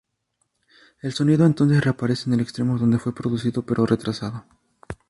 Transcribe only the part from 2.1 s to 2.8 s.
en el extremo